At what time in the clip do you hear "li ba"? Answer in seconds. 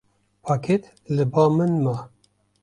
1.15-1.43